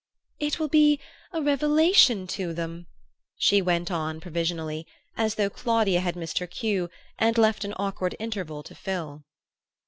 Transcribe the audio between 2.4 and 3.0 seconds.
them,"